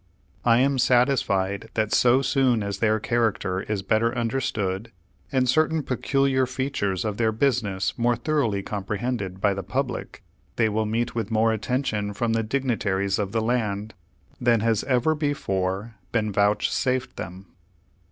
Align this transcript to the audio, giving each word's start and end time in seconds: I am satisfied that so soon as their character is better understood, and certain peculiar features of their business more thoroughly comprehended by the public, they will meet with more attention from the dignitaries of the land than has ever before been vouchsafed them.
I 0.43 0.57
am 0.61 0.79
satisfied 0.79 1.69
that 1.75 1.93
so 1.93 2.23
soon 2.23 2.63
as 2.63 2.79
their 2.79 2.99
character 2.99 3.61
is 3.61 3.83
better 3.83 4.17
understood, 4.17 4.91
and 5.31 5.47
certain 5.47 5.83
peculiar 5.83 6.47
features 6.47 7.05
of 7.05 7.17
their 7.17 7.31
business 7.31 7.95
more 7.99 8.15
thoroughly 8.15 8.63
comprehended 8.63 9.39
by 9.39 9.53
the 9.53 9.61
public, 9.61 10.23
they 10.55 10.69
will 10.69 10.87
meet 10.87 11.13
with 11.13 11.29
more 11.29 11.53
attention 11.53 12.13
from 12.15 12.33
the 12.33 12.41
dignitaries 12.41 13.19
of 13.19 13.31
the 13.31 13.41
land 13.43 13.93
than 14.39 14.61
has 14.61 14.83
ever 14.85 15.13
before 15.13 15.93
been 16.11 16.31
vouchsafed 16.31 17.15
them. 17.17 17.53